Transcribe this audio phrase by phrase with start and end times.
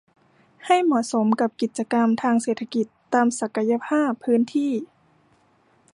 [0.65, 4.71] ให้เหมาะสมกับกิจกรรมทางเศรษฐกิจตามศักยภาพพื้นที่